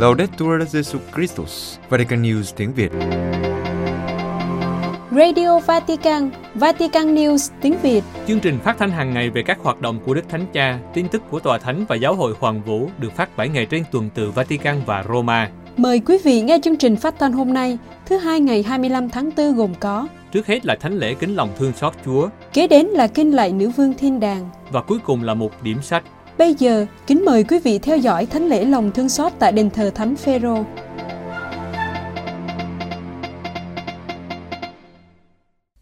[0.00, 2.92] Laudetur Jesu Christus, Vatican News tiếng Việt.
[5.10, 8.04] Radio Vatican, Vatican News tiếng Việt.
[8.28, 11.08] Chương trình phát thanh hàng ngày về các hoạt động của Đức Thánh Cha, tin
[11.08, 14.08] tức của Tòa Thánh và Giáo hội Hoàng Vũ được phát 7 ngày trên tuần
[14.14, 15.50] từ Vatican và Roma.
[15.76, 19.30] Mời quý vị nghe chương trình phát thanh hôm nay, thứ hai ngày 25 tháng
[19.36, 22.86] 4 gồm có Trước hết là thánh lễ kính lòng thương xót Chúa Kế đến
[22.86, 26.04] là kinh lạy nữ vương thiên đàng và cuối cùng là một điểm sách.
[26.40, 29.70] Bây giờ, kính mời quý vị theo dõi thánh lễ lòng thương xót tại đền
[29.70, 30.64] thờ Thánh Phêrô.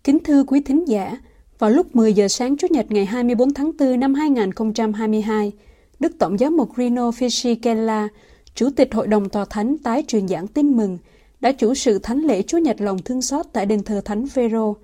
[0.05, 1.19] Kính thưa quý thính giả,
[1.59, 5.53] vào lúc 10 giờ sáng Chủ nhật ngày 24 tháng 4 năm 2022,
[6.01, 8.09] Đức Tổng giám mục Rino Fisichella,
[8.55, 10.99] Chủ tịch Hội đồng Tòa Thánh tái truyền giảng tin mừng,
[11.41, 14.77] đã chủ sự thánh lễ Chúa Nhật lòng thương xót tại đền thờ Thánh Phêrô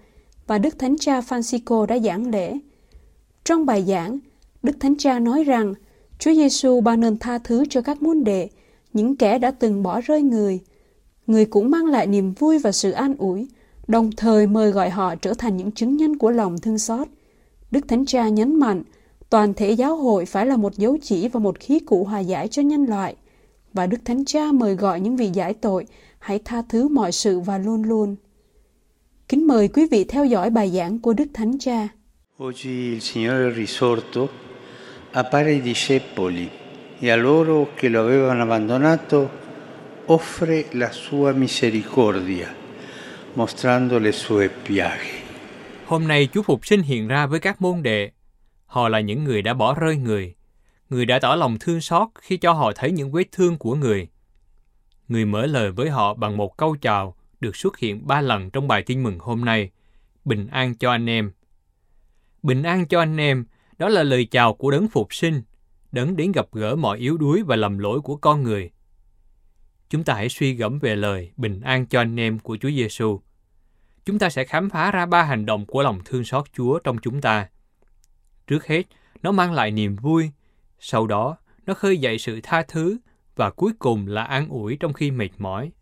[0.46, 2.58] và Đức Thánh Cha Francisco đã giảng lễ.
[3.44, 4.18] Trong bài giảng,
[4.64, 5.74] Đức Thánh Cha nói rằng
[6.18, 8.48] Chúa Giêsu ban ơn tha thứ cho các môn đệ,
[8.92, 10.60] những kẻ đã từng bỏ rơi người.
[11.26, 13.48] Người cũng mang lại niềm vui và sự an ủi,
[13.86, 17.08] đồng thời mời gọi họ trở thành những chứng nhân của lòng thương xót.
[17.70, 18.82] Đức Thánh Cha nhấn mạnh,
[19.30, 22.48] toàn thể giáo hội phải là một dấu chỉ và một khí cụ hòa giải
[22.48, 23.16] cho nhân loại.
[23.72, 25.86] Và Đức Thánh Cha mời gọi những vị giải tội
[26.18, 28.16] hãy tha thứ mọi sự và luôn luôn.
[29.28, 31.88] Kính mời quý vị theo dõi bài giảng của Đức Thánh Cha.
[32.44, 34.26] Oggi il Signore risorto,
[35.16, 36.50] appare ai discepoli
[36.98, 39.30] e a loro che lo avevano abbandonato
[40.06, 42.52] offre la sua misericordia,
[43.34, 45.22] mostrando le sue piaghe.
[45.86, 48.10] Hôm nay Chúa Phục sinh hiện ra với các môn đệ.
[48.66, 50.34] Họ là những người đã bỏ rơi người.
[50.90, 54.08] Người đã tỏ lòng thương xót khi cho họ thấy những vết thương của người.
[55.08, 58.68] Người mở lời với họ bằng một câu chào được xuất hiện ba lần trong
[58.68, 59.70] bài tin mừng hôm nay.
[60.24, 61.32] Bình an cho anh em.
[62.42, 63.44] Bình an cho anh em,
[63.78, 65.42] đó là lời chào của đấng phục sinh,
[65.92, 68.70] đấng đến gặp gỡ mọi yếu đuối và lầm lỗi của con người.
[69.88, 73.20] Chúng ta hãy suy gẫm về lời bình an cho anh em của Chúa Giêsu.
[74.04, 76.98] Chúng ta sẽ khám phá ra ba hành động của lòng thương xót Chúa trong
[76.98, 77.48] chúng ta.
[78.46, 78.82] Trước hết,
[79.22, 80.30] nó mang lại niềm vui,
[80.78, 82.98] sau đó nó khơi dậy sự tha thứ
[83.36, 85.72] và cuối cùng là an ủi trong khi mệt mỏi.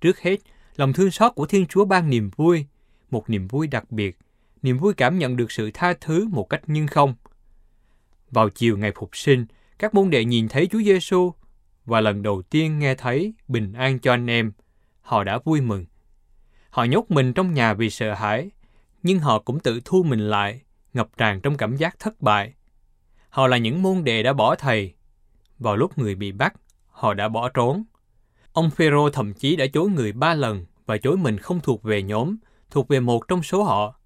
[0.00, 0.36] Trước hết,
[0.76, 2.66] lòng thương xót của Thiên Chúa ban niềm vui,
[3.10, 4.18] một niềm vui đặc biệt,
[4.64, 7.14] niềm vui cảm nhận được sự tha thứ một cách nhưng không.
[8.30, 9.46] Vào chiều ngày phục sinh,
[9.78, 11.32] các môn đệ nhìn thấy Chúa Giêsu
[11.84, 14.52] và lần đầu tiên nghe thấy bình an cho anh em,
[15.00, 15.86] họ đã vui mừng.
[16.70, 18.50] Họ nhốt mình trong nhà vì sợ hãi,
[19.02, 20.60] nhưng họ cũng tự thu mình lại,
[20.94, 22.54] ngập tràn trong cảm giác thất bại.
[23.28, 24.94] Họ là những môn đệ đã bỏ thầy.
[25.58, 26.54] Vào lúc người bị bắt,
[26.90, 27.84] họ đã bỏ trốn.
[28.52, 32.02] Ông Phêrô thậm chí đã chối người ba lần và chối mình không thuộc về
[32.02, 32.36] nhóm,
[32.70, 34.00] thuộc về một trong số họ.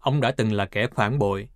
[0.00, 1.48] Ông đã từng là kẻ phản bội.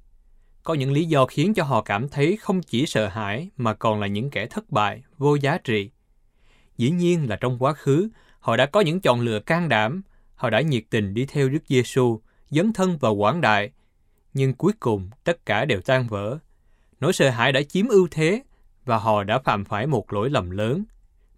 [0.62, 4.00] Có những lý do khiến cho họ cảm thấy không chỉ sợ hãi mà còn
[4.00, 5.90] là những kẻ thất bại, vô giá trị.
[6.76, 10.02] Dĩ nhiên là trong quá khứ, họ đã có những chọn lựa can đảm,
[10.34, 13.70] họ đã nhiệt tình đi theo Đức Giêsu, dấn thân vào quảng đại,
[14.34, 16.38] nhưng cuối cùng tất cả đều tan vỡ.
[17.00, 18.42] Nỗi sợ hãi đã chiếm ưu thế
[18.84, 20.84] và họ đã phạm phải một lỗi lầm lớn,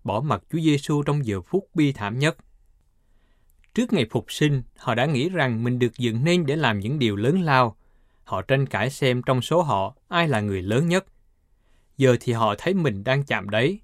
[0.05, 2.37] bỏ mặc Chúa Giêsu trong giờ phút bi thảm nhất.
[3.77, 6.99] Trước ngày phục sinh, họ đã nghĩ rằng mình được dựng nên để làm những
[6.99, 7.77] điều lớn lao.
[8.25, 11.07] Họ tranh cãi xem trong số họ ai là người lớn nhất.
[11.97, 13.81] Giờ thì họ thấy mình đang chạm đấy.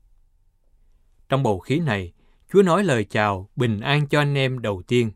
[1.29, 2.13] Trong bầu khí này,
[2.53, 5.11] Chúa nói lời chào bình an cho anh em đầu tiên.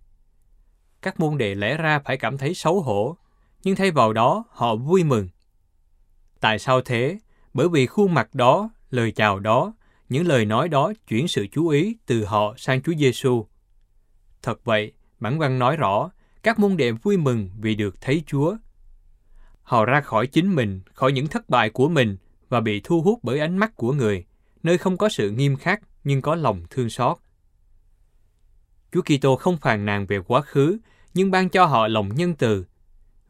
[1.03, 3.17] Các môn đệ lẽ ra phải cảm thấy xấu hổ,
[3.63, 5.29] nhưng thay vào đó họ vui mừng.
[6.41, 7.19] Tại sao thế?
[7.55, 9.75] Bởi vì khuôn mặt đó, lời chào đó,
[10.09, 13.47] những lời nói đó chuyển sự chú ý từ họ sang Chúa Giêsu.
[14.47, 16.11] Thật vậy, bản văn nói rõ,
[16.43, 18.57] các môn đệ vui mừng vì được thấy Chúa.
[19.63, 22.17] Họ ra khỏi chính mình, khỏi những thất bại của mình
[22.49, 24.25] và bị thu hút bởi ánh mắt của người,
[24.63, 27.17] nơi không có sự nghiêm khắc nhưng có lòng thương xót.
[28.93, 30.79] Chúa Kitô không phàn nàn về quá khứ,
[31.15, 32.65] nhưng ban cho họ lòng nhân từ,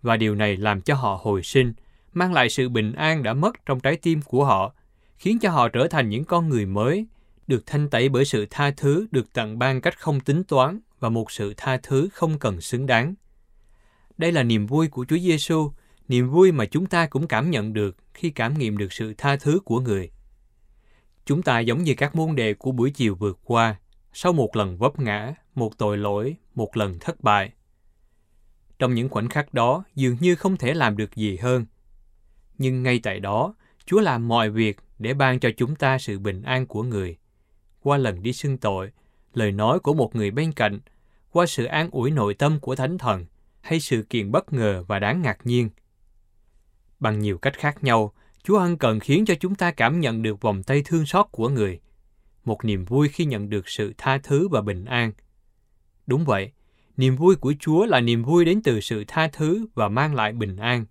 [0.03, 1.73] và điều này làm cho họ hồi sinh,
[2.13, 4.75] mang lại sự bình an đã mất trong trái tim của họ,
[5.17, 7.07] khiến cho họ trở thành những con người mới,
[7.47, 11.09] được thanh tẩy bởi sự tha thứ được tặng ban cách không tính toán và
[11.09, 13.15] một sự tha thứ không cần xứng đáng.
[14.19, 15.71] Đây là niềm vui của Chúa Giêsu,
[16.09, 19.37] niềm vui mà chúng ta cũng cảm nhận được khi cảm nghiệm được sự tha
[19.37, 20.11] thứ của người.
[21.25, 23.77] Chúng ta giống như các môn đề của buổi chiều vượt qua,
[24.13, 27.53] sau một lần vấp ngã, một tội lỗi, một lần thất bại.
[28.79, 31.67] Trong những khoảnh khắc đó, dường như không thể làm được gì hơn.
[32.59, 33.55] Nhưng ngay tại đó,
[33.87, 37.17] Chúa làm mọi việc để ban cho chúng ta sự bình an của người.
[37.83, 38.91] Qua lần đi xưng tội,
[39.37, 40.79] lời nói của một người bên cạnh,
[41.31, 43.27] qua sự an ủi nội tâm của Thánh Thần,
[43.61, 45.71] hay sự kiện bất ngờ và đáng ngạc nhiên.
[47.01, 48.13] Bằng nhiều cách khác nhau,
[48.43, 51.49] Chúa ân cần khiến cho chúng ta cảm nhận được vòng tay thương xót của
[51.49, 51.81] người,
[52.45, 55.13] một niềm vui khi nhận được sự tha thứ và bình an.
[56.07, 56.53] Đúng vậy,
[56.97, 60.33] niềm vui của Chúa là niềm vui đến từ sự tha thứ và mang lại
[60.33, 60.85] bình an.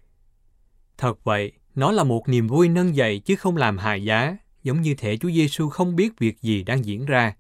[0.98, 4.82] Thật vậy, nó là một niềm vui nâng dậy chứ không làm hại giá, giống
[4.82, 7.36] như thể Chúa Giêsu không biết việc gì đang diễn ra.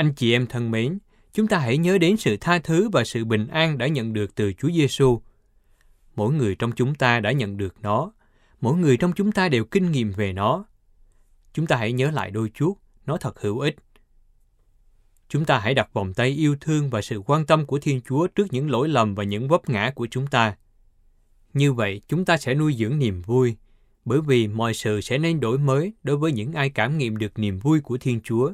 [0.00, 0.98] Anh chị em thân mến,
[1.32, 4.34] chúng ta hãy nhớ đến sự tha thứ và sự bình an đã nhận được
[4.34, 5.20] từ Chúa Giêsu.
[6.16, 8.12] Mỗi người trong chúng ta đã nhận được nó,
[8.60, 10.64] mỗi người trong chúng ta đều kinh nghiệm về nó.
[11.52, 13.76] Chúng ta hãy nhớ lại đôi chút, nó thật hữu ích.
[15.28, 18.26] Chúng ta hãy đặt vòng tay yêu thương và sự quan tâm của Thiên Chúa
[18.26, 20.56] trước những lỗi lầm và những vấp ngã của chúng ta.
[21.54, 23.56] Như vậy, chúng ta sẽ nuôi dưỡng niềm vui,
[24.04, 27.38] bởi vì mọi sự sẽ nên đổi mới đối với những ai cảm nghiệm được
[27.38, 28.52] niềm vui của Thiên Chúa.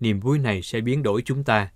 [0.00, 1.70] Niềm vui này sẽ biến đổi chúng ta.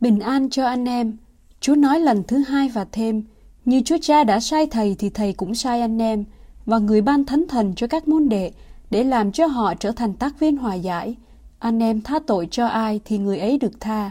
[0.00, 1.16] Bình an cho anh em.
[1.60, 3.22] Chúa nói lần thứ hai và thêm,
[3.64, 6.24] như Chúa Cha đã sai Thầy thì Thầy cũng sai anh em,
[6.66, 8.52] và người ban thánh thần cho các môn đệ,
[8.90, 11.16] để làm cho họ trở thành tác viên hòa giải.
[11.58, 14.10] Anh em tha tội cho ai thì người ấy được tha.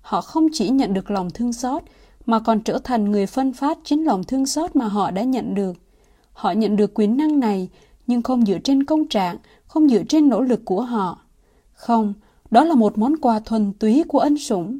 [0.00, 1.82] Họ không chỉ nhận được lòng thương xót,
[2.26, 5.54] mà còn trở thành người phân phát chính lòng thương xót mà họ đã nhận
[5.54, 5.76] được.
[6.32, 7.68] Họ nhận được quyền năng này,
[8.06, 9.36] nhưng không dựa trên công trạng,
[9.66, 11.18] không dựa trên nỗ lực của họ.
[11.72, 12.14] Không,
[12.52, 14.78] đó là một món quà thuần túy của ân sủng.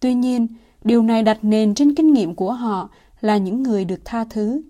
[0.00, 0.46] Tuy nhiên,
[0.84, 2.88] điều này đặt nền trên kinh nghiệm của họ
[3.20, 4.62] là những người được tha thứ.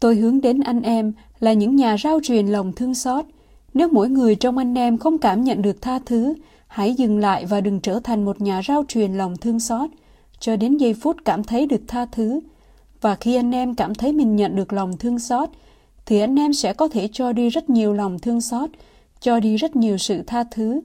[0.00, 3.24] Tôi hướng đến anh em là những nhà rao truyền lòng thương xót.
[3.74, 6.34] Nếu mỗi người trong anh em không cảm nhận được tha thứ,
[6.66, 9.90] hãy dừng lại và đừng trở thành một nhà rao truyền lòng thương xót
[10.40, 12.40] cho đến giây phút cảm thấy được tha thứ.
[13.00, 15.48] Và khi anh em cảm thấy mình nhận được lòng thương xót,
[16.06, 18.70] thì anh em sẽ có thể cho đi rất nhiều lòng thương xót,
[19.20, 20.80] cho đi rất nhiều sự tha thứ.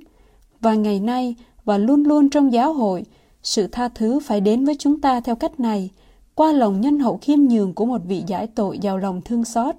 [0.64, 3.06] Và ngày nay, và luôn luôn trong giáo hội,
[3.44, 5.90] sự tha thứ phải đến với chúng ta theo cách này,
[6.36, 9.76] qua lòng nhân hậu khiêm nhường của một vị giải tội giàu lòng thương xót.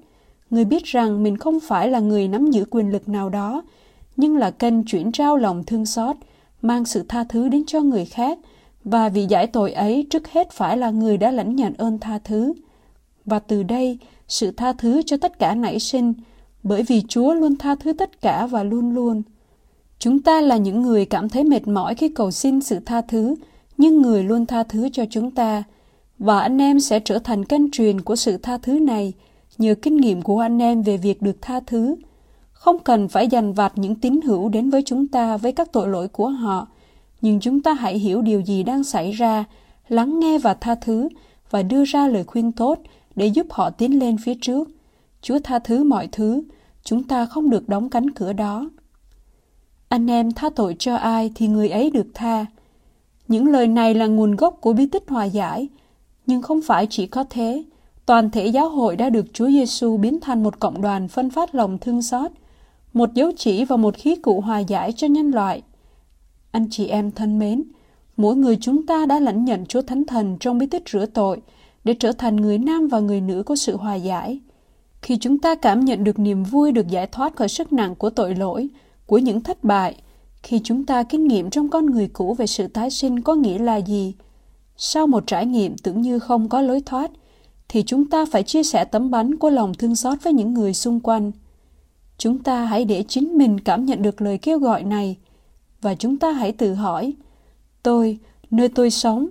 [0.51, 3.63] Người biết rằng mình không phải là người nắm giữ quyền lực nào đó,
[4.17, 6.17] nhưng là kênh chuyển trao lòng thương xót,
[6.63, 8.39] mang sự tha thứ đến cho người khác,
[8.85, 12.19] và vị giải tội ấy trước hết phải là người đã lãnh nhận ơn tha
[12.25, 12.53] thứ.
[13.25, 13.99] Và từ đây,
[14.29, 16.13] sự tha thứ cho tất cả nảy sinh,
[16.63, 19.23] bởi vì Chúa luôn tha thứ tất cả và luôn luôn.
[20.05, 23.35] Chúng ta là những người cảm thấy mệt mỏi khi cầu xin sự tha thứ,
[23.79, 25.63] nhưng người luôn tha thứ cho chúng ta.
[26.19, 29.13] Và anh em sẽ trở thành kênh truyền của sự tha thứ này
[29.59, 31.97] nhờ kinh nghiệm của anh em về việc được tha thứ.
[32.53, 35.89] Không cần phải dành vặt những tín hữu đến với chúng ta với các tội
[35.89, 36.69] lỗi của họ,
[37.21, 39.45] nhưng chúng ta hãy hiểu điều gì đang xảy ra,
[39.89, 41.09] lắng nghe và tha thứ
[41.51, 42.79] và đưa ra lời khuyên tốt
[43.17, 44.69] để giúp họ tiến lên phía trước.
[45.23, 46.43] Chúa tha thứ mọi thứ,
[46.83, 48.71] chúng ta không được đóng cánh cửa đó.
[49.95, 52.47] Anh em tha tội cho ai thì người ấy được tha.
[53.29, 55.69] Những lời này là nguồn gốc của bí tích hòa giải,
[56.27, 57.65] nhưng không phải chỉ có thế.
[58.07, 61.55] Toàn thể giáo hội đã được Chúa Giêsu biến thành một cộng đoàn phân phát
[61.55, 62.31] lòng thương xót,
[62.93, 65.63] một dấu chỉ và một khí cụ hòa giải cho nhân loại.
[66.51, 67.65] Anh chị em thân mến,
[68.17, 71.41] mỗi người chúng ta đã lãnh nhận Chúa Thánh Thần trong bí tích rửa tội
[71.85, 74.41] để trở thành người nam và người nữ có sự hòa giải.
[75.03, 78.11] Khi chúng ta cảm nhận được niềm vui được giải thoát khỏi sức nặng của
[78.11, 78.69] tội lỗi,
[79.07, 80.03] của những thất bại,
[80.43, 83.59] khi chúng ta kinh nghiệm trong con người cũ về sự tái sinh có nghĩa
[83.59, 84.15] là gì?
[84.77, 87.11] Sau một trải nghiệm tưởng như không có lối thoát,
[87.69, 90.75] thì chúng ta phải chia sẻ tấm bánh của lòng thương xót với những người
[90.75, 91.33] xung quanh.
[92.19, 95.17] Chúng ta hãy để chính mình cảm nhận được lời kêu gọi này
[95.81, 97.13] và chúng ta hãy tự hỏi,
[97.83, 98.19] tôi,
[98.51, 99.27] nơi tôi sống,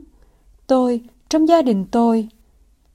[0.68, 2.28] tôi, trong gia đình tôi,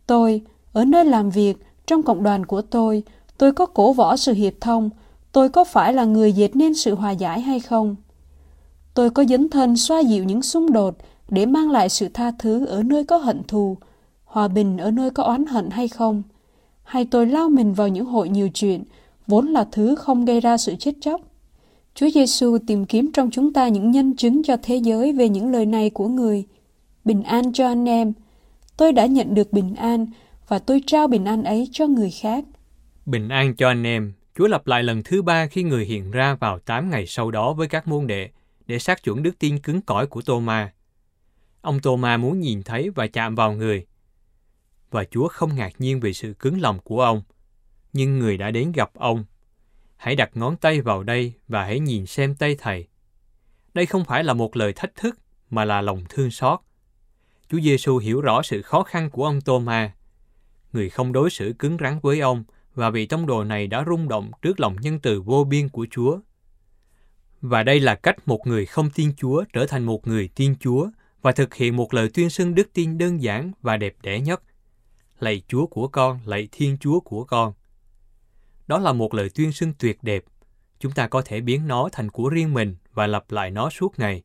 [0.07, 3.03] tôi, ở nơi làm việc, trong cộng đoàn của tôi,
[3.39, 4.91] tôi có cổ võ sự hiệp thông,
[5.33, 7.97] tôi có phải là người dệt nên sự hòa giải hay không?
[8.95, 10.97] Tôi có dấn thân xoa dịu những xung đột
[11.29, 13.77] để mang lại sự tha thứ ở nơi có hận thù,
[14.25, 16.23] hòa bình ở nơi có oán hận hay không?
[16.83, 18.85] Hay tôi lao mình vào những hội nhiều chuyện,
[19.27, 21.21] vốn là thứ không gây ra sự chết chóc?
[21.95, 25.53] Chúa Giêsu tìm kiếm trong chúng ta những nhân chứng cho thế giới về những
[25.53, 26.45] lời này của người.
[27.05, 28.13] Bình an cho anh em.
[28.77, 30.07] Tôi đã nhận được bình an
[30.49, 32.45] và tôi trao bình an ấy cho người khác.
[33.07, 34.13] Bình an cho anh em.
[34.39, 37.53] Chúa lặp lại lần thứ ba khi người hiện ra vào 8 ngày sau đó
[37.53, 38.31] với các môn đệ
[38.67, 40.73] để xác chuẩn đức tin cứng cỏi của Tô-ma.
[41.61, 43.87] Ông Tô-ma muốn nhìn thấy và chạm vào người.
[44.91, 47.23] Và Chúa không ngạc nhiên về sự cứng lòng của ông.
[47.93, 49.25] Nhưng người đã đến gặp ông
[49.97, 52.87] hãy đặt ngón tay vào đây và hãy nhìn xem tay thầy.
[53.75, 55.19] Đây không phải là một lời thách thức,
[55.51, 56.61] mà là lòng thương xót.
[57.49, 59.93] Chúa Giêsu hiểu rõ sự khó khăn của ông Tô-ma.
[60.73, 62.45] Người không đối xử cứng rắn với ông
[62.79, 65.87] và vị tông đồ này đã rung động trước lòng nhân từ vô biên của
[65.91, 66.19] Chúa.
[67.41, 70.91] Và đây là cách một người không tin Chúa trở thành một người tin Chúa
[71.23, 74.43] và thực hiện một lời tuyên xưng đức tin đơn giản và đẹp đẽ nhất.
[75.21, 77.53] Lạy Chúa của con, lạy Thiên Chúa của con.
[78.67, 80.25] Đó là một lời tuyên xưng tuyệt đẹp.
[80.79, 83.99] Chúng ta có thể biến nó thành của riêng mình và lặp lại nó suốt
[83.99, 84.23] ngày,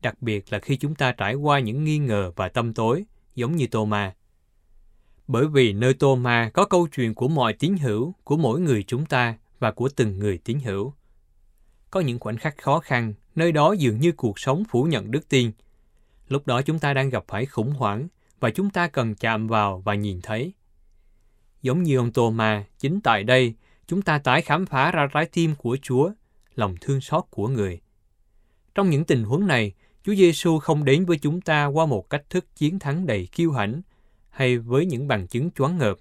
[0.00, 3.56] đặc biệt là khi chúng ta trải qua những nghi ngờ và tâm tối, giống
[3.56, 4.14] như Tô-ma.
[5.26, 9.06] Bởi vì nơi Tô-ma có câu chuyện của mọi tín hữu, của mỗi người chúng
[9.06, 10.92] ta và của từng người tín hữu.
[11.90, 15.28] Có những khoảnh khắc khó khăn, nơi đó dường như cuộc sống phủ nhận đức
[15.28, 15.52] tin.
[16.28, 18.08] Lúc đó chúng ta đang gặp phải khủng hoảng
[18.40, 20.52] và chúng ta cần chạm vào và nhìn thấy.
[21.62, 23.54] Giống như ông Tô-ma, chính tại đây,
[23.86, 26.10] chúng ta tái khám phá ra trái tim của Chúa,
[26.54, 27.80] lòng thương xót của người.
[28.74, 29.72] Trong những tình huống này,
[30.04, 33.52] Chúa Giêsu không đến với chúng ta qua một cách thức chiến thắng đầy kiêu
[33.52, 33.82] hãnh
[34.34, 35.98] hay với những bằng chứng choáng ngợp.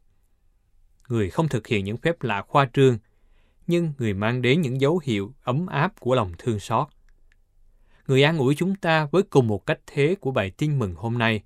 [1.08, 2.98] Người không thực hiện những phép lạ khoa trương,
[3.68, 6.88] nhưng người mang đến những dấu hiệu ấm áp của lòng thương xót.
[8.08, 11.18] Người an ủi chúng ta với cùng một cách thế của bài tin mừng hôm
[11.18, 11.44] nay,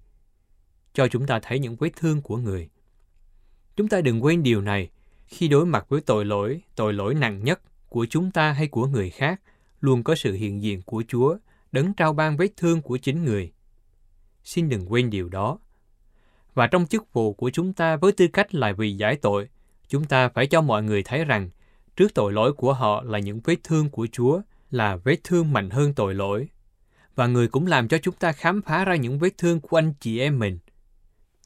[0.94, 2.70] cho chúng ta thấy những vết thương của người.
[3.76, 4.90] Chúng ta đừng quên điều này
[5.28, 8.88] khi đối mặt với tội lỗi, tội lỗi nặng nhất của chúng ta hay của
[8.88, 9.42] người khác,
[9.82, 11.38] luôn có sự hiện diện của Chúa,
[11.72, 13.52] đấng trao ban vết thương của chính người.
[14.44, 15.60] Xin đừng quên điều đó.
[16.58, 19.50] Và trong chức vụ của chúng ta với tư cách là vì giải tội,
[19.88, 21.50] chúng ta phải cho mọi người thấy rằng
[21.96, 25.70] trước tội lỗi của họ là những vết thương của Chúa, là vết thương mạnh
[25.70, 26.48] hơn tội lỗi.
[27.16, 29.94] Và người cũng làm cho chúng ta khám phá ra những vết thương của anh
[30.00, 30.60] chị em mình.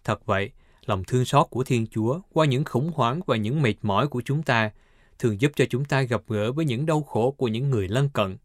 [0.04, 0.52] Thật vậy,
[0.86, 4.22] lòng thương xót của Thiên Chúa qua những khủng hoảng và những mệt mỏi của
[4.26, 4.72] chúng ta
[5.20, 8.10] thường giúp cho chúng ta gặp gỡ với những đau khổ của những người lân
[8.10, 8.38] cận.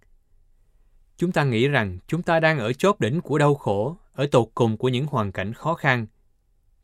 [1.17, 4.49] Chúng ta nghĩ rằng chúng ta đang ở chốt đỉnh của đau khổ, ở tột
[4.55, 6.07] cùng của những hoàn cảnh khó khăn.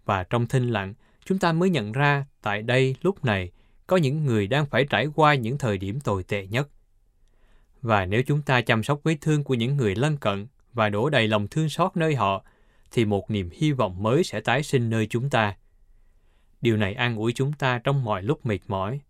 [0.04, 0.94] Và trong thinh lặng,
[1.24, 3.50] chúng ta mới nhận ra tại đây lúc này
[3.86, 6.68] có những người đang phải trải qua những thời điểm tồi tệ nhất.
[7.82, 11.10] Và nếu chúng ta chăm sóc vết thương của những người lân cận và đổ
[11.10, 12.44] đầy lòng thương xót nơi họ,
[12.90, 15.56] thì một niềm hy vọng mới sẽ tái sinh nơi chúng ta.
[16.60, 19.00] Điều này an ủi chúng ta trong mọi lúc mệt mỏi.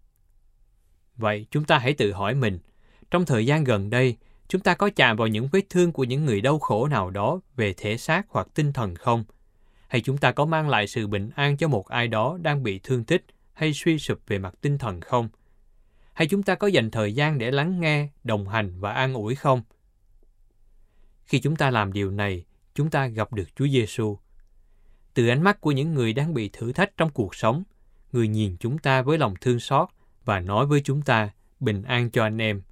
[1.16, 2.58] Vậy chúng ta hãy tự hỏi mình,
[3.11, 4.16] trong thời gian gần đây,
[4.49, 7.40] chúng ta có chạm vào những vết thương của những người đau khổ nào đó
[7.56, 9.25] về thể xác hoặc tinh thần không?
[9.92, 12.78] Hay chúng ta có mang lại sự bình an cho một ai đó đang bị
[12.78, 15.28] thương tích hay suy sụp về mặt tinh thần không?
[16.12, 19.34] Hay chúng ta có dành thời gian để lắng nghe, đồng hành và an ủi
[19.34, 19.62] không?
[21.25, 22.44] Khi chúng ta làm điều này,
[22.75, 24.18] chúng ta gặp được Chúa Giêsu.
[25.14, 27.62] Từ ánh mắt của những người đang bị thử thách trong cuộc sống,
[28.12, 29.88] người nhìn chúng ta với lòng thương xót
[30.25, 31.30] và nói với chúng ta
[31.61, 32.62] bình an cho anh em.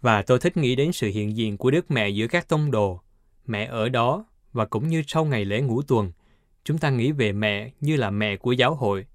[0.00, 3.00] Và tôi thích nghĩ đến sự hiện diện của Đức Mẹ giữa các tông đồ.
[3.46, 6.12] Mẹ ở đó và cũng như sau ngày lễ ngũ tuần,
[6.64, 9.06] chúng ta nghĩ về mẹ như là mẹ của giáo hội.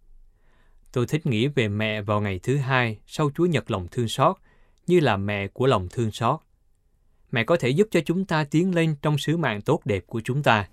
[0.91, 4.35] Tôi thích nghĩ về mẹ vào ngày thứ hai sau Chúa Nhật lòng thương xót,
[4.87, 6.39] như là mẹ của lòng thương xót.
[7.31, 10.21] Mẹ có thể giúp cho chúng ta tiến lên trong sứ mạng tốt đẹp của
[10.23, 10.67] chúng ta.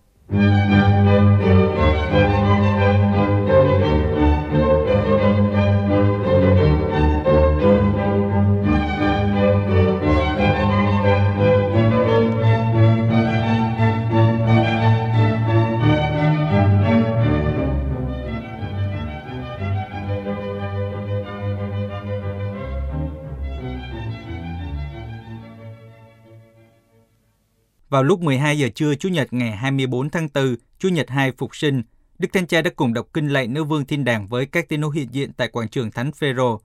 [27.94, 31.56] Vào lúc 12 giờ trưa Chủ nhật ngày 24 tháng 4, Chủ nhật 2 Phục
[31.56, 31.82] sinh,
[32.18, 34.82] Đức Thánh Cha đã cùng đọc kinh lạy nữ vương thiên đàng với các tín
[34.82, 36.60] hữu hiện diện tại quảng trường Thánh Phêrô.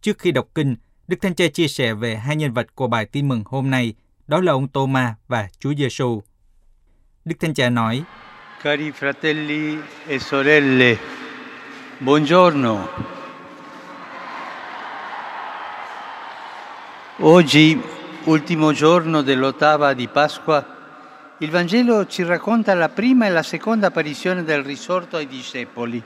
[0.00, 0.76] Trước khi đọc kinh,
[1.08, 3.94] Đức Thánh Cha chia sẻ về hai nhân vật của bài tin mừng hôm nay,
[4.26, 6.22] đó là ông Tô-ma và Chúa Giêsu.
[7.24, 8.02] Đức Thánh Cha nói:
[8.62, 10.96] Cari fratelli e sorelle,
[12.00, 12.86] buongiorno.
[17.22, 17.97] Oggi
[18.28, 20.62] ultimo giorno dell'ottava di Pasqua,
[21.38, 26.02] il Vangelo ci racconta la prima e la seconda apparizione del risorto ai discepoli.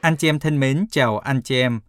[0.00, 1.80] Anh chị em thân mến, chào anh chị em.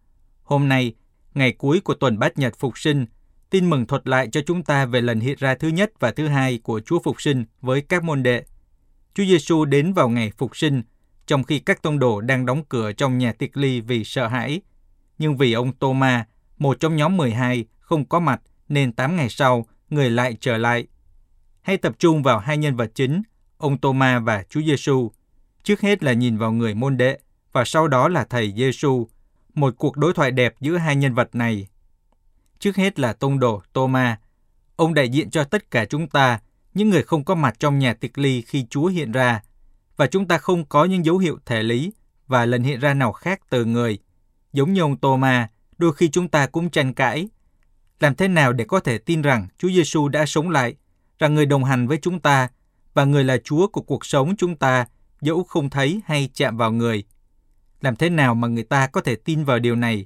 [0.44, 0.94] Hôm nay,
[1.34, 3.06] ngày cuối của tuần bát nhật phục sinh,
[3.50, 6.28] tin mừng thuật lại cho chúng ta về lần hiện ra thứ nhất và thứ
[6.28, 8.44] hai của Chúa phục sinh với các môn đệ.
[9.14, 10.84] Chúa Giêsu đến vào ngày phục sinh,
[11.28, 14.62] trong khi các tông đồ đang đóng cửa trong nhà tiệc ly vì sợ hãi.
[15.18, 16.26] Nhưng vì ông Tô-ma,
[16.58, 20.88] một trong nhóm 12, không có mặt, nên 8 ngày sau, người lại trở lại.
[21.62, 23.22] Hãy tập trung vào hai nhân vật chính,
[23.58, 25.12] ông Tô-ma và Chúa Giêsu.
[25.64, 27.20] Trước hết là nhìn vào người môn đệ
[27.52, 29.08] và sau đó là thầy Giêsu.
[29.54, 31.68] Một cuộc đối thoại đẹp giữa hai nhân vật này.
[32.60, 34.20] Trước hết là tông đồ Tô-ma.
[34.76, 36.40] Ông đại diện cho tất cả chúng ta,
[36.74, 39.42] những người không có mặt trong nhà tiệc ly khi Chúa hiện ra,
[39.98, 41.94] và chúng ta không có những dấu hiệu thể lý
[42.28, 44.00] và lần hiện ra nào khác từ người.
[44.54, 47.30] Giống như ông Tô-ma, đôi khi chúng ta cũng tranh cãi
[48.04, 50.76] làm thế nào để có thể tin rằng Chúa Giêsu đã sống lại,
[51.20, 52.48] rằng người đồng hành với chúng ta
[52.94, 54.86] và người là Chúa của cuộc sống chúng ta,
[55.22, 57.04] dẫu không thấy hay chạm vào người.
[57.82, 60.06] Làm thế nào mà người ta có thể tin vào điều này?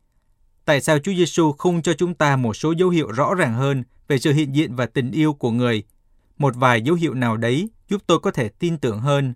[0.65, 3.83] Tại sao Chúa Giêsu không cho chúng ta một số dấu hiệu rõ ràng hơn
[4.07, 5.83] về sự hiện diện và tình yêu của người?
[6.37, 9.33] Một vài dấu hiệu nào đấy giúp tôi có thể tin tưởng hơn.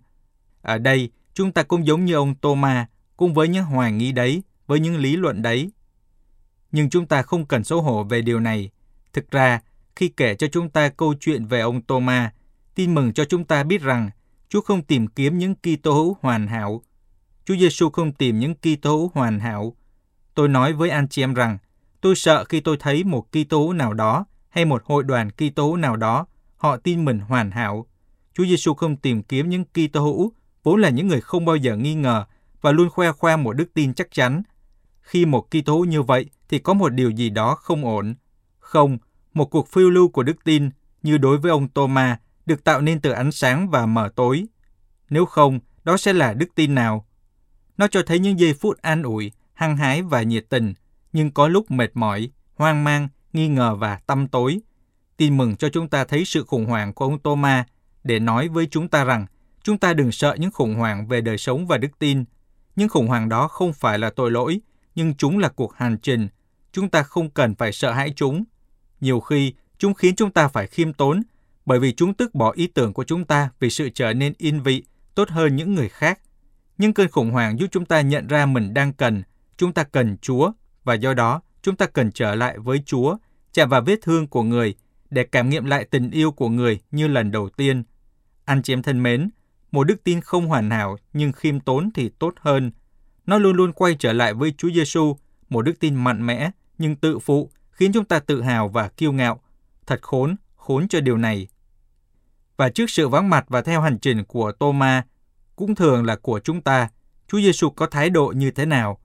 [0.62, 4.42] Ở đây, chúng ta cũng giống như ông Thomas, cũng với những hoài nghi đấy,
[4.66, 5.70] với những lý luận đấy.
[6.72, 8.70] Nhưng chúng ta không cần xấu hổ về điều này.
[9.12, 9.60] Thực ra,
[9.96, 12.30] khi kể cho chúng ta câu chuyện về ông Thomas,
[12.74, 14.10] tin mừng cho chúng ta biết rằng
[14.48, 16.82] Chúa không tìm kiếm những Kitô hữu hoàn hảo.
[17.44, 19.76] Chúa Giêsu không tìm những Kitô hữu hoàn hảo.
[20.34, 21.58] Tôi nói với anh chị em rằng,
[22.00, 25.66] tôi sợ khi tôi thấy một Kitô hữu nào đó hay một hội đoàn Kitô
[25.66, 26.26] hữu nào đó,
[26.56, 27.86] họ tin mình hoàn hảo.
[28.34, 31.76] Chúa Giêsu không tìm kiếm những Kitô hữu vốn là những người không bao giờ
[31.76, 32.24] nghi ngờ
[32.60, 34.42] và luôn khoe khoang một đức tin chắc chắn.
[35.00, 38.14] Khi một Kitô hữu như vậy thì có một điều gì đó không ổn.
[38.58, 38.98] Không,
[39.34, 40.70] một cuộc phiêu lưu của đức tin
[41.02, 44.46] như đối với ông Thomas được tạo nên từ ánh sáng và mờ tối.
[45.10, 47.06] Nếu không, đó sẽ là đức tin nào?
[47.76, 50.74] Nó cho thấy những giây phút an ủi, hăng hái và nhiệt tình,
[51.12, 54.60] nhưng có lúc mệt mỏi, hoang mang, nghi ngờ và tâm tối.
[55.16, 57.66] Tin mừng cho chúng ta thấy sự khủng hoảng của ông Thomas
[58.04, 59.26] để nói với chúng ta rằng
[59.62, 62.24] chúng ta đừng sợ những khủng hoảng về đời sống và đức tin.
[62.76, 64.60] Những khủng hoảng đó không phải là tội lỗi,
[64.94, 66.28] nhưng chúng là cuộc hành trình.
[66.72, 68.44] Chúng ta không cần phải sợ hãi chúng.
[69.00, 71.22] Nhiều khi, chúng khiến chúng ta phải khiêm tốn,
[71.66, 74.62] bởi vì chúng tước bỏ ý tưởng của chúng ta vì sự trở nên yên
[74.62, 74.82] vị,
[75.14, 76.20] tốt hơn những người khác.
[76.78, 79.22] Nhưng cơn khủng hoảng giúp chúng ta nhận ra mình đang cần,
[79.56, 80.52] chúng ta cần Chúa,
[80.84, 83.16] và do đó chúng ta cần trở lại với Chúa,
[83.52, 84.74] chạm vào vết thương của người,
[85.10, 87.82] để cảm nghiệm lại tình yêu của người như lần đầu tiên.
[88.44, 89.30] Anh chị em thân mến,
[89.72, 92.72] một đức tin không hoàn hảo nhưng khiêm tốn thì tốt hơn.
[93.26, 95.16] Nó luôn luôn quay trở lại với Chúa Giêsu,
[95.48, 96.50] một đức tin mạnh mẽ
[96.82, 99.40] nhưng tự phụ, khiến chúng ta tự hào và kiêu ngạo.
[99.86, 101.48] Thật khốn, khốn cho điều này.
[102.56, 105.04] Và trước sự vắng mặt và theo hành trình của Thomas,
[105.56, 106.88] cũng thường là của chúng ta,
[107.28, 109.00] Chúa Giêsu có thái độ như thế nào?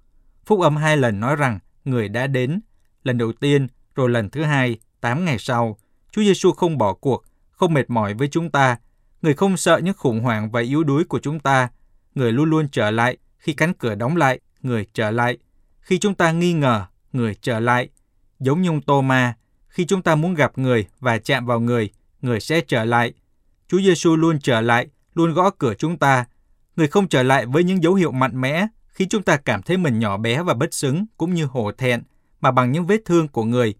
[0.45, 2.59] Phúc âm hai lần nói rằng người đã đến,
[3.03, 5.77] lần đầu tiên, rồi lần thứ hai, tám ngày sau.
[6.11, 8.77] Chúa Giêsu không bỏ cuộc, không mệt mỏi với chúng ta.
[9.21, 11.69] Người không sợ những khủng hoảng và yếu đuối của chúng ta.
[12.15, 15.37] Người luôn luôn trở lại khi cánh cửa đóng lại, người trở lại.
[15.79, 17.89] Khi chúng ta nghi ngờ, người trở lại.
[18.39, 19.33] Giống như ông Tô-ma,
[19.67, 21.89] khi chúng ta muốn gặp người và chạm vào người,
[22.21, 23.13] người sẽ trở lại.
[23.67, 26.25] Chúa Giêsu luôn trở lại, luôn gõ cửa chúng ta.
[26.75, 29.77] Người không trở lại với những dấu hiệu mạnh mẽ khi chúng ta cảm thấy
[29.77, 32.03] mình nhỏ bé và bất xứng cũng như hổ thẹn,
[32.41, 33.73] mà bằng những vết thương của người.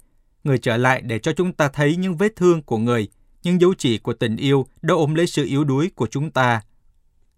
[0.43, 3.07] Người trở lại để cho chúng ta thấy những vết thương của người,
[3.43, 6.61] những dấu chỉ của tình yêu đã ôm lấy sự yếu đuối của chúng ta.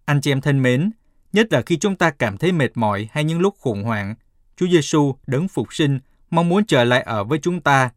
[0.06, 0.92] Anh chị em thân mến,
[1.34, 4.16] nhất là khi chúng ta cảm thấy mệt mỏi hay những lúc khủng hoảng,
[4.60, 7.90] Chúa Giêsu đấng phục sinh mong muốn trở lại ở với chúng ta.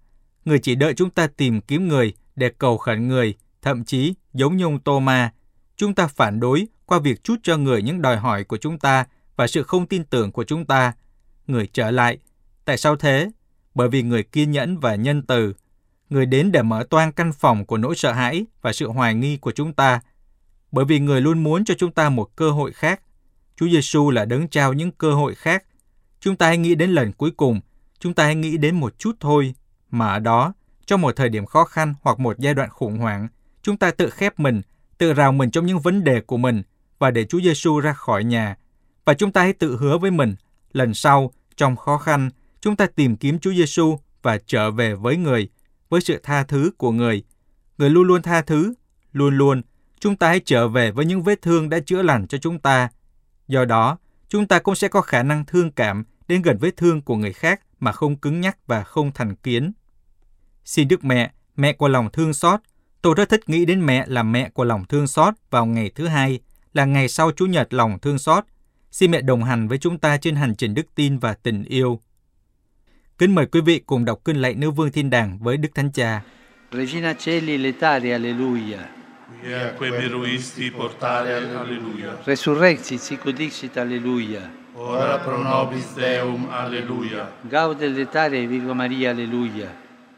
[0.44, 4.56] Người chỉ đợi chúng ta tìm kiếm người để cầu khẩn người, thậm chí giống
[4.56, 5.32] như ông Tô-ma,
[5.76, 9.06] chúng ta phản đối qua việc chút cho người những đòi hỏi của chúng ta
[9.36, 10.92] và sự không tin tưởng của chúng ta.
[11.46, 12.18] Người trở lại.
[12.64, 13.30] Tại sao thế?
[13.74, 15.54] Bởi vì người kiên nhẫn và nhân từ.
[16.10, 19.36] Người đến để mở toang căn phòng của nỗi sợ hãi và sự hoài nghi
[19.36, 20.00] của chúng ta.
[20.72, 23.00] Bởi vì người luôn muốn cho chúng ta một cơ hội khác.
[23.56, 25.64] Chúa Giêsu là đấng trao những cơ hội khác.
[26.22, 27.60] Chúng ta hãy nghĩ đến lần cuối cùng,
[27.98, 29.54] chúng ta hãy nghĩ đến một chút thôi,
[29.90, 30.52] mà ở đó,
[30.86, 33.28] trong một thời điểm khó khăn hoặc một giai đoạn khủng hoảng,
[33.62, 34.62] chúng ta tự khép mình,
[34.98, 36.62] tự rào mình trong những vấn đề của mình
[36.98, 38.56] và để Chúa Giêsu ra khỏi nhà.
[39.04, 40.34] Và chúng ta hãy tự hứa với mình,
[40.72, 42.30] lần sau, trong khó khăn,
[42.60, 45.48] chúng ta tìm kiếm Chúa Giêsu và trở về với người,
[45.88, 47.24] với sự tha thứ của người.
[47.78, 48.74] Người luôn luôn tha thứ,
[49.12, 49.62] luôn luôn,
[50.00, 52.88] chúng ta hãy trở về với những vết thương đã chữa lành cho chúng ta.
[53.48, 57.02] Do đó, chúng ta cũng sẽ có khả năng thương cảm đến gần vết thương
[57.02, 59.72] của người khác mà không cứng nhắc và không thành kiến.
[60.64, 62.60] Xin Đức Mẹ, mẹ của lòng thương xót,
[63.02, 66.06] tôi rất thích nghĩ đến mẹ là mẹ của lòng thương xót vào ngày thứ
[66.06, 66.40] hai,
[66.72, 68.44] là ngày sau Chủ nhật lòng thương xót.
[68.90, 72.00] Xin mẹ đồng hành với chúng ta trên hành trình đức tin và tình yêu.
[73.18, 75.92] Kính mời quý vị cùng đọc kinh lạy nữ vương thiên đàng với Đức Thánh
[75.92, 76.22] Cha.
[76.72, 78.78] Regina Celi letare alleluia.
[79.42, 82.10] Quia que meruisti portare alleluia.
[82.26, 84.61] Resurrexit sic dixit alleluia.
[84.74, 87.30] ora pro nobis Deum, alleluia.
[87.42, 89.70] Gaude letare, Virgo Maria, alleluia.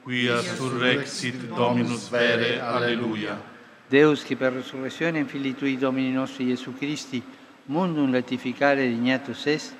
[0.02, 3.40] Quia surrexit Dominus vere, alleluia.
[3.88, 7.22] Deus, che per resurrezione fili tui Domini nostri Gesù Christi,
[7.66, 9.74] mundum latificare dignatus est,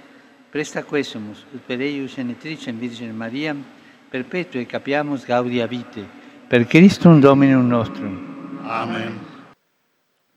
[0.51, 3.63] presta quesumus, ut per eius genetricem Virgine Mariam,
[4.09, 6.07] perpetue capiamus gaudia vite,
[6.49, 8.61] per Christum Dominum nostrum.
[8.63, 9.19] Amen.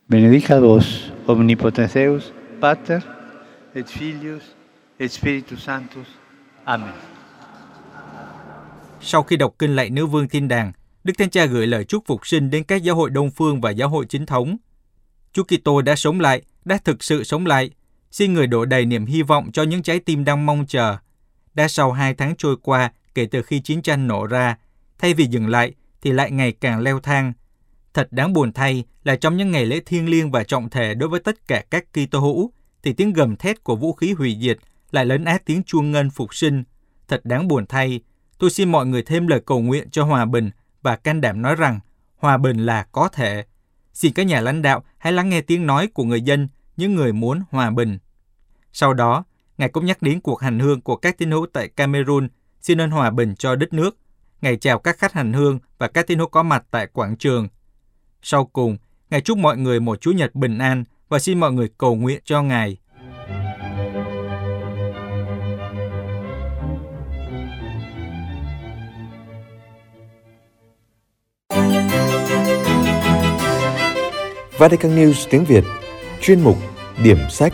[0.06, 3.17] Benedica vos, omnipotens Deus, Pater,
[3.78, 4.40] et Filius
[4.98, 6.06] et Spiritus Sanctus.
[6.64, 6.94] Amen.
[9.00, 10.72] Sau khi đọc kinh lạy nữ vương thiên đàng,
[11.04, 13.70] Đức Thánh Cha gửi lời chúc phục sinh đến các giáo hội Đông Phương và
[13.70, 14.56] giáo hội chính thống.
[15.32, 17.70] Chúa Kitô đã sống lại, đã thực sự sống lại.
[18.10, 20.96] Xin người đổ đầy niềm hy vọng cho những trái tim đang mong chờ.
[21.54, 24.56] đã sau hai tháng trôi qua kể từ khi chiến tranh nổ ra,
[24.98, 27.32] thay vì dừng lại thì lại ngày càng leo thang.
[27.94, 31.08] Thật đáng buồn thay là trong những ngày lễ thiêng liêng và trọng thể đối
[31.08, 34.58] với tất cả các Kitô hữu, thì tiếng gầm thét của vũ khí hủy diệt
[34.90, 36.64] lại lấn át tiếng chuông ngân phục sinh.
[37.08, 38.00] Thật đáng buồn thay,
[38.38, 40.50] tôi xin mọi người thêm lời cầu nguyện cho hòa bình
[40.82, 41.80] và can đảm nói rằng
[42.16, 43.44] hòa bình là có thể.
[43.92, 47.12] Xin các nhà lãnh đạo hãy lắng nghe tiếng nói của người dân, những người
[47.12, 47.98] muốn hòa bình.
[48.72, 49.24] Sau đó,
[49.58, 52.28] Ngài cũng nhắc đến cuộc hành hương của các tín hữu tại Cameroon
[52.60, 53.96] xin ơn hòa bình cho đất nước.
[54.40, 57.48] Ngài chào các khách hành hương và các tín hữu có mặt tại quảng trường.
[58.22, 58.76] Sau cùng,
[59.10, 62.20] Ngài chúc mọi người một Chúa Nhật bình an và xin mọi người cầu nguyện
[62.24, 62.76] cho Ngài.
[74.58, 75.64] Vatican News tiếng Việt
[76.20, 76.56] Chuyên mục
[77.02, 77.52] Điểm sách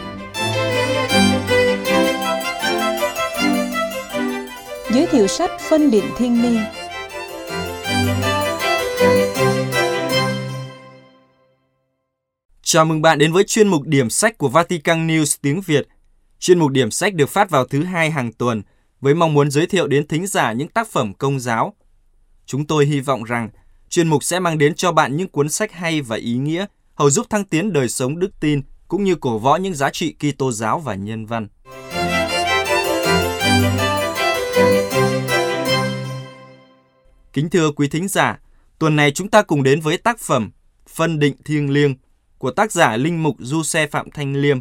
[4.91, 6.84] Giới thiệu sách Phân định Thiên liêng
[12.67, 15.89] Chào mừng bạn đến với chuyên mục điểm sách của Vatican News tiếng Việt.
[16.39, 18.63] Chuyên mục điểm sách được phát vào thứ hai hàng tuần
[19.01, 21.75] với mong muốn giới thiệu đến thính giả những tác phẩm công giáo.
[22.47, 23.49] Chúng tôi hy vọng rằng
[23.89, 27.11] chuyên mục sẽ mang đến cho bạn những cuốn sách hay và ý nghĩa, hầu
[27.11, 30.53] giúp thăng tiến đời sống đức tin cũng như cổ võ những giá trị Kitô
[30.53, 31.49] giáo và nhân văn.
[37.33, 38.41] Kính thưa quý thính giả,
[38.79, 40.51] tuần này chúng ta cùng đến với tác phẩm
[40.89, 41.95] Phân định thiêng liêng
[42.39, 44.61] của tác giả Linh Mục Du Xe Phạm Thanh Liêm.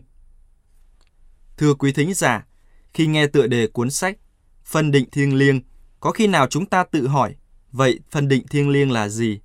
[1.57, 2.45] Thưa quý thính giả,
[2.93, 4.17] khi nghe tựa đề cuốn sách
[4.65, 5.61] Phân định thiêng liêng,
[5.99, 7.35] có khi nào chúng ta tự hỏi,
[7.71, 9.39] vậy phân định thiêng liêng là gì?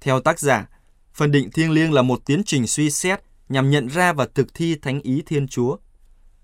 [0.00, 0.68] Theo tác giả,
[1.14, 4.54] phân định thiêng liêng là một tiến trình suy xét nhằm nhận ra và thực
[4.54, 5.76] thi thánh ý Thiên Chúa.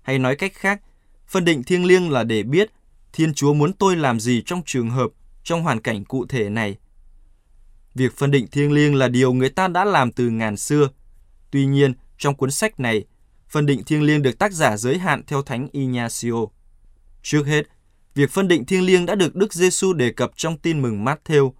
[0.01, 0.81] Hay nói cách khác,
[1.27, 2.71] phân định thiêng liêng là để biết
[3.13, 5.07] Thiên Chúa muốn tôi làm gì trong trường hợp,
[5.43, 6.77] trong hoàn cảnh cụ thể này.
[7.95, 10.89] Việc phân định thiêng liêng là điều người ta đã làm từ ngàn xưa.
[11.51, 13.05] Tuy nhiên, trong cuốn sách này,
[13.49, 16.45] phân định thiêng liêng được tác giả giới hạn theo Thánh Ignacio.
[17.21, 17.65] Trước hết,
[18.15, 21.51] việc phân định thiêng liêng đã được Đức Giêsu đề cập trong tin mừng Matthew,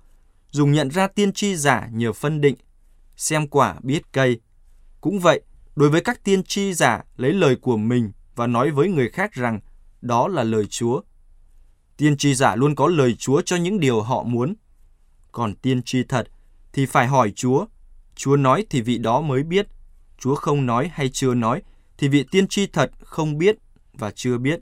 [0.52, 2.56] dùng nhận ra tiên tri giả nhờ phân định,
[3.15, 4.39] xem quả biết cây.
[5.02, 5.41] Cũng vậy,
[5.76, 9.34] đối với các tiên tri giả lấy lời của mình và nói với người khác
[9.34, 9.60] rằng
[10.02, 11.02] đó là lời Chúa.
[11.98, 14.54] Tiên tri giả luôn có lời Chúa cho những điều họ muốn.
[15.36, 16.28] Còn tiên tri thật
[16.74, 17.65] thì phải hỏi Chúa.
[18.15, 19.67] Chúa nói thì vị đó mới biết.
[20.19, 21.62] Chúa không nói hay chưa nói
[21.98, 23.58] thì vị tiên tri thật không biết
[23.93, 24.60] và chưa biết.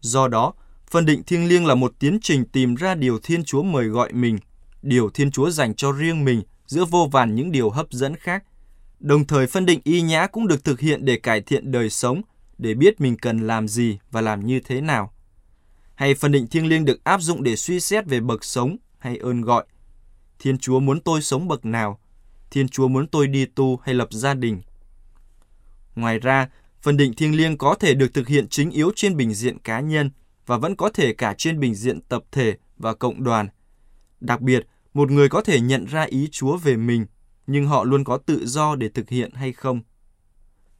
[0.00, 0.52] Do đó,
[0.90, 4.12] phân định thiêng liêng là một tiến trình tìm ra điều Thiên Chúa mời gọi
[4.12, 4.38] mình,
[4.82, 8.44] điều Thiên Chúa dành cho riêng mình giữa vô vàn những điều hấp dẫn khác.
[9.00, 12.22] Đồng thời phân định y nhã cũng được thực hiện để cải thiện đời sống,
[12.58, 15.12] để biết mình cần làm gì và làm như thế nào.
[15.94, 19.16] Hay phân định thiêng liêng được áp dụng để suy xét về bậc sống hay
[19.16, 19.64] ơn gọi.
[20.38, 22.00] Thiên Chúa muốn tôi sống bậc nào?
[22.50, 24.62] Thiên Chúa muốn tôi đi tu hay lập gia đình?
[25.94, 26.48] Ngoài ra,
[26.82, 29.80] phân định thiêng liêng có thể được thực hiện chính yếu trên bình diện cá
[29.80, 30.10] nhân
[30.46, 33.48] và vẫn có thể cả trên bình diện tập thể và cộng đoàn.
[34.20, 37.06] Đặc biệt, một người có thể nhận ra ý Chúa về mình,
[37.46, 39.80] nhưng họ luôn có tự do để thực hiện hay không.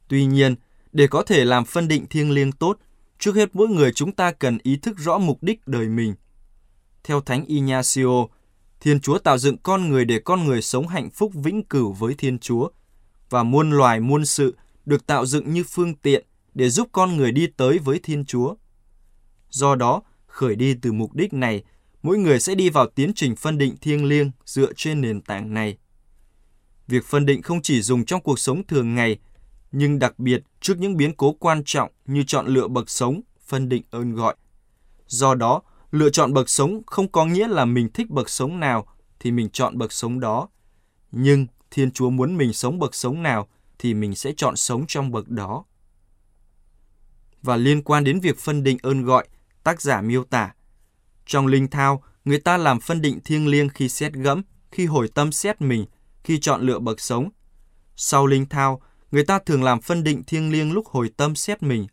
[0.07, 0.55] Tuy nhiên,
[0.91, 2.77] để có thể làm phân định thiêng liêng tốt,
[3.19, 6.15] trước hết mỗi người chúng ta cần ý thức rõ mục đích đời mình.
[7.03, 8.27] Theo Thánh Ignacio,
[8.79, 12.13] Thiên Chúa tạo dựng con người để con người sống hạnh phúc vĩnh cửu với
[12.13, 12.69] Thiên Chúa,
[13.29, 17.31] và muôn loài muôn sự được tạo dựng như phương tiện để giúp con người
[17.31, 18.55] đi tới với Thiên Chúa.
[19.49, 21.63] Do đó, khởi đi từ mục đích này,
[22.03, 25.53] mỗi người sẽ đi vào tiến trình phân định thiêng liêng dựa trên nền tảng
[25.53, 25.77] này.
[26.87, 29.19] Việc phân định không chỉ dùng trong cuộc sống thường ngày,
[29.71, 33.69] nhưng đặc biệt trước những biến cố quan trọng như chọn lựa bậc sống, phân
[33.69, 34.35] định ơn gọi.
[35.07, 38.87] Do đó, lựa chọn bậc sống không có nghĩa là mình thích bậc sống nào
[39.19, 40.49] thì mình chọn bậc sống đó.
[41.11, 43.47] Nhưng Thiên Chúa muốn mình sống bậc sống nào
[43.79, 45.65] thì mình sẽ chọn sống trong bậc đó.
[47.41, 49.27] Và liên quan đến việc phân định ơn gọi,
[49.63, 50.53] tác giả miêu tả.
[51.25, 55.07] Trong linh thao, người ta làm phân định thiêng liêng khi xét gẫm, khi hồi
[55.07, 55.85] tâm xét mình,
[56.23, 57.29] khi chọn lựa bậc sống.
[57.95, 61.63] Sau linh thao, người ta thường làm phân định thiêng liêng lúc hồi tâm xét
[61.63, 61.87] mình.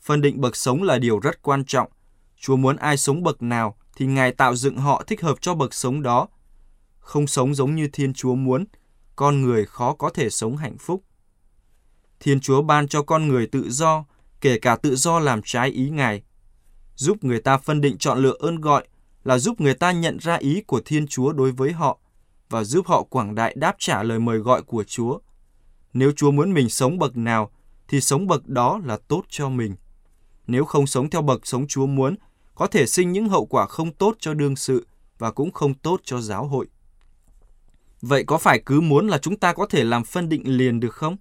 [0.00, 1.90] Phân định bậc sống là điều rất quan trọng.
[2.40, 5.74] Chúa muốn ai sống bậc nào thì Ngài tạo dựng họ thích hợp cho bậc
[5.74, 6.28] sống đó.
[6.98, 8.64] Không sống giống như Thiên Chúa muốn,
[9.16, 11.04] con người khó có thể sống hạnh phúc.
[12.20, 14.04] Thiên Chúa ban cho con người tự do,
[14.40, 16.22] kể cả tự do làm trái ý Ngài.
[16.94, 18.88] Giúp người ta phân định chọn lựa ơn gọi
[19.24, 21.98] là giúp người ta nhận ra ý của Thiên Chúa đối với họ
[22.48, 25.18] và giúp họ quảng đại đáp trả lời mời gọi của Chúa.
[25.92, 27.50] Nếu Chúa muốn mình sống bậc nào,
[27.88, 29.76] thì sống bậc đó là tốt cho mình.
[30.46, 32.16] nếu không sống theo bậc sống Chúa muốn,
[32.54, 34.86] có thể sinh những hậu quả không tốt cho đương sự
[35.18, 36.66] và cũng không tốt cho giáo hội.
[38.02, 40.94] Vậy có phải cứ muốn là chúng ta có thể làm phân định liền được
[40.94, 41.16] không?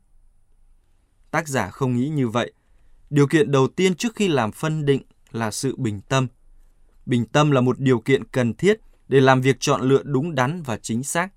[1.31, 2.53] Tác giả không nghĩ như vậy.
[3.09, 6.27] Điều kiện đầu tiên trước khi làm phân định là sự bình tâm.
[7.05, 10.61] Bình tâm là một điều kiện cần thiết để làm việc chọn lựa đúng đắn
[10.61, 11.29] và chính xác.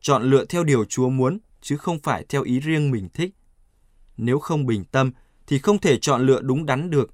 [0.00, 3.34] Chọn lựa theo điều Chúa muốn, chứ không phải theo ý riêng mình thích.
[4.16, 5.12] Nếu không bình tâm,
[5.46, 7.10] thì không thể chọn lựa đúng đắn được.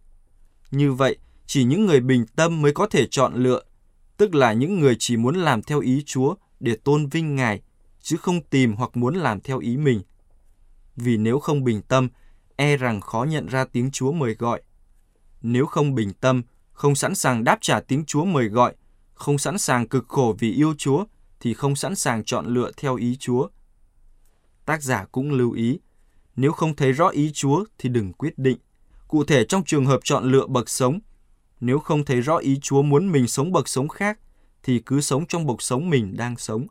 [0.70, 1.16] Như vậy,
[1.46, 3.62] chỉ những người bình tâm mới có thể chọn lựa,
[4.16, 7.62] tức là những người chỉ muốn làm theo ý Chúa để tôn vinh Ngài,
[8.00, 10.02] chứ không tìm hoặc muốn làm theo ý mình.
[10.96, 12.08] Vì nếu không bình tâm,
[12.56, 14.62] e rằng khó nhận ra tiếng Chúa mời gọi.
[15.42, 18.74] Nếu không bình tâm, không sẵn sàng đáp trả tiếng Chúa mời gọi,
[19.14, 21.04] không sẵn sàng cực khổ vì yêu Chúa,
[21.40, 23.48] thì không sẵn sàng chọn lựa theo ý Chúa.
[24.64, 25.78] Tác giả cũng lưu ý,
[26.36, 28.58] nếu không thấy rõ ý Chúa thì đừng quyết định.
[29.08, 30.98] Cụ thể trong trường hợp chọn lựa bậc sống,
[31.60, 34.18] nếu không thấy rõ ý Chúa muốn mình sống bậc sống khác,
[34.62, 36.66] thì cứ sống trong bậc sống mình đang sống.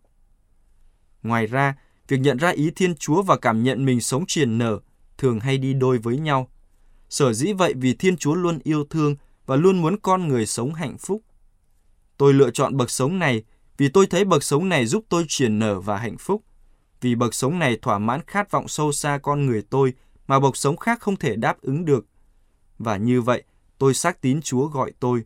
[1.23, 1.75] Ngoài ra,
[2.07, 4.79] việc nhận ra ý Thiên Chúa và cảm nhận mình sống triển nở
[5.17, 6.49] thường hay đi đôi với nhau.
[7.09, 10.73] Sở dĩ vậy vì Thiên Chúa luôn yêu thương và luôn muốn con người sống
[10.73, 11.21] hạnh phúc.
[12.17, 13.43] Tôi lựa chọn bậc sống này
[13.77, 16.43] vì tôi thấy bậc sống này giúp tôi triển nở và hạnh phúc.
[17.01, 19.93] Vì bậc sống này thỏa mãn khát vọng sâu xa con người tôi
[20.27, 22.05] mà bậc sống khác không thể đáp ứng được.
[22.77, 23.43] Và như vậy,
[23.77, 25.23] tôi xác tín Chúa gọi tôi.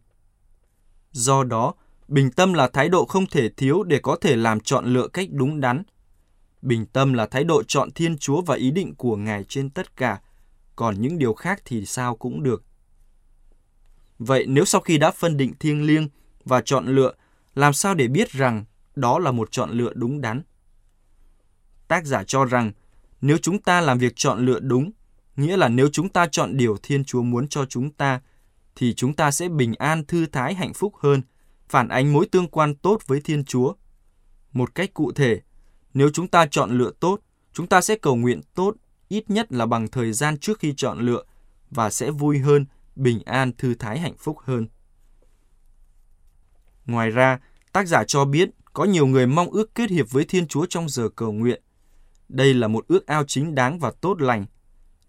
[1.11, 1.73] Do đó,
[2.07, 5.27] bình tâm là thái độ không thể thiếu để có thể làm chọn lựa cách
[5.31, 5.83] đúng đắn.
[6.61, 9.97] Bình tâm là thái độ chọn Thiên Chúa và ý định của Ngài trên tất
[9.97, 10.21] cả,
[10.75, 12.63] còn những điều khác thì sao cũng được.
[14.19, 16.09] Vậy nếu sau khi đã phân định thiêng liêng
[16.45, 17.13] và chọn lựa,
[17.55, 20.41] làm sao để biết rằng đó là một chọn lựa đúng đắn?
[21.87, 22.71] Tác giả cho rằng
[23.21, 24.91] nếu chúng ta làm việc chọn lựa đúng,
[25.35, 28.21] nghĩa là nếu chúng ta chọn điều Thiên Chúa muốn cho chúng ta,
[28.79, 31.21] thì chúng ta sẽ bình an, thư thái, hạnh phúc hơn,
[31.69, 33.73] phản ánh mối tương quan tốt với Thiên Chúa.
[34.53, 35.41] Một cách cụ thể,
[35.93, 37.19] nếu chúng ta chọn lựa tốt,
[37.53, 38.75] chúng ta sẽ cầu nguyện tốt,
[39.07, 41.23] ít nhất là bằng thời gian trước khi chọn lựa,
[41.69, 42.65] và sẽ vui hơn,
[42.95, 44.67] bình an, thư thái, hạnh phúc hơn.
[46.85, 47.39] Ngoài ra,
[47.71, 50.89] tác giả cho biết có nhiều người mong ước kết hiệp với Thiên Chúa trong
[50.89, 51.61] giờ cầu nguyện.
[52.29, 54.45] Đây là một ước ao chính đáng và tốt lành,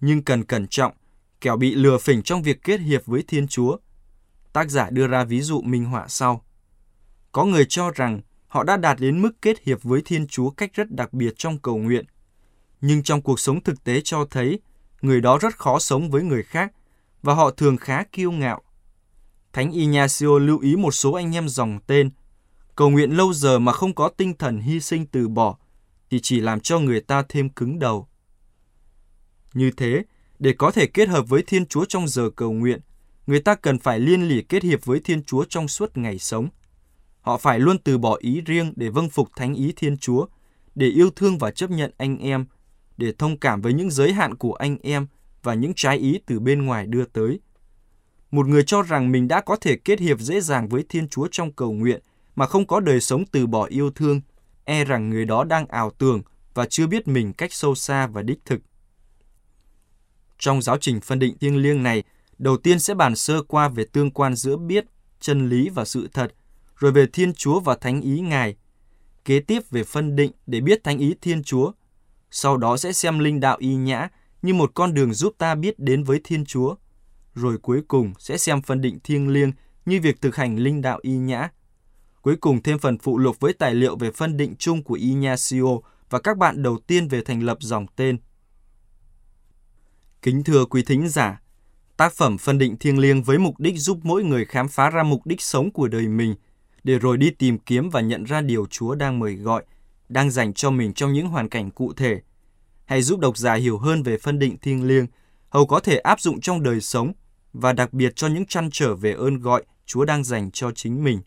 [0.00, 0.92] nhưng cần cẩn trọng,
[1.40, 3.76] kẻo bị lừa phỉnh trong việc kết hiệp với Thiên Chúa.
[4.53, 6.44] Tác giả đưa ra ví dụ minh họa sau.
[7.33, 10.70] Có người cho rằng họ đã đạt đến mức kết hiệp với Thiên Chúa cách
[10.74, 12.05] rất đặc biệt trong cầu nguyện.
[12.81, 14.61] Nhưng trong cuộc sống thực tế cho thấy,
[15.03, 16.72] người đó rất khó sống với người khác
[17.22, 18.62] và họ thường khá kiêu ngạo.
[19.53, 22.11] Thánh Ignacio lưu ý một số anh em dòng tên,
[22.76, 25.57] cầu nguyện lâu giờ mà không có tinh thần hy sinh từ bỏ,
[26.11, 28.09] thì chỉ làm cho người ta thêm cứng đầu.
[29.55, 30.03] Như thế,
[30.40, 32.81] để có thể kết hợp với Thiên Chúa trong giờ cầu nguyện,
[33.26, 36.48] người ta cần phải liên lỉ kết hiệp với Thiên Chúa trong suốt ngày sống.
[37.20, 40.26] Họ phải luôn từ bỏ ý riêng để vâng phục thánh ý Thiên Chúa,
[40.74, 42.46] để yêu thương và chấp nhận anh em,
[42.96, 45.07] để thông cảm với những giới hạn của anh em
[45.42, 47.40] và những trái ý từ bên ngoài đưa tới.
[48.31, 51.29] Một người cho rằng mình đã có thể kết hiệp dễ dàng với Thiên Chúa
[51.31, 52.00] trong cầu nguyện
[52.35, 54.20] mà không có đời sống từ bỏ yêu thương,
[54.64, 56.22] e rằng người đó đang ảo tưởng
[56.55, 58.61] và chưa biết mình cách sâu xa và đích thực.
[60.40, 62.03] Trong giáo trình phân định thiêng liêng này,
[62.38, 64.85] đầu tiên sẽ bàn sơ qua về tương quan giữa biết,
[65.20, 66.33] chân lý và sự thật,
[66.76, 68.57] rồi về Thiên Chúa và Thánh ý Ngài.
[69.24, 71.72] Kế tiếp về phân định để biết Thánh ý Thiên Chúa.
[72.31, 74.09] Sau đó sẽ xem linh đạo y nhã
[74.42, 76.74] như một con đường giúp ta biết đến với Thiên Chúa.
[77.35, 79.53] Rồi cuối cùng sẽ xem phân định thiêng liêng
[79.87, 81.48] như việc thực hành linh đạo y nhã.
[82.22, 85.79] Cuối cùng thêm phần phụ lục với tài liệu về phân định chung của Ignacio
[86.11, 88.18] và các bạn đầu tiên về thành lập dòng tên.
[90.22, 91.40] Kính thưa quý thính giả,
[91.96, 95.02] tác phẩm phân định thiêng liêng với mục đích giúp mỗi người khám phá ra
[95.02, 96.35] mục đích sống của đời mình,
[96.85, 99.64] để rồi đi tìm kiếm và nhận ra điều Chúa đang mời gọi,
[100.09, 102.20] đang dành cho mình trong những hoàn cảnh cụ thể.
[102.85, 105.06] Hãy giúp độc giả hiểu hơn về phân định thiêng liêng,
[105.48, 107.12] hầu có thể áp dụng trong đời sống
[107.52, 111.04] và đặc biệt cho những chăn trở về ơn gọi Chúa đang dành cho chính
[111.04, 111.20] mình.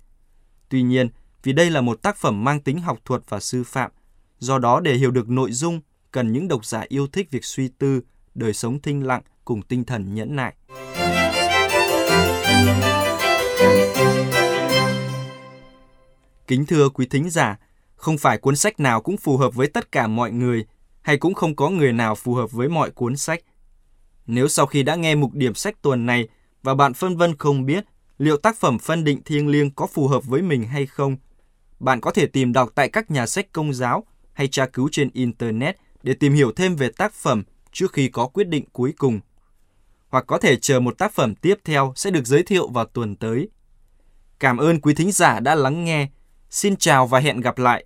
[0.70, 1.10] Tuy nhiên,
[1.44, 3.92] vì đây là một tác phẩm mang tính học thuật và sư phạm,
[4.40, 7.68] do đó để hiểu được nội dung, cần những độc giả yêu thích việc suy
[7.68, 8.02] tư,
[8.36, 10.54] đời sống thinh lặng cùng tinh thần nhẫn nại.
[16.48, 17.58] Kính thưa quý thính giả,
[17.96, 20.66] không phải cuốn sách nào cũng phù hợp với tất cả mọi người,
[21.02, 23.40] hay cũng không có người nào phù hợp với mọi cuốn sách.
[24.28, 26.28] Nếu sau khi đã nghe mục điểm sách tuần này
[26.64, 27.86] và bạn phân vân không biết
[28.18, 31.18] liệu tác phẩm phân định thiêng liêng có phù hợp với mình hay không,
[31.80, 35.10] bạn có thể tìm đọc tại các nhà sách công giáo hay tra cứu trên
[35.14, 39.20] Internet để tìm hiểu thêm về tác phẩm trước khi có quyết định cuối cùng.
[40.10, 43.16] hoặc có thể chờ một tác phẩm tiếp theo sẽ được giới thiệu vào tuần
[43.16, 43.50] tới.
[44.40, 46.08] Cảm ơn quý thính giả đã lắng nghe.
[46.50, 47.86] Xin chào và hẹn gặp lại.